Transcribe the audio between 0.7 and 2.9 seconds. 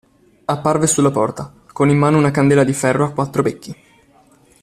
sulla porta, con in mano una candela di